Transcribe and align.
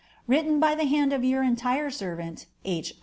Written 0.25 0.59
by 0.59 0.73
the 0.73 0.85
hand 0.85 1.13
of 1.13 1.23
your 1.23 1.43
entire 1.43 1.91
Servant, 1.91 2.47
H. 2.65 2.95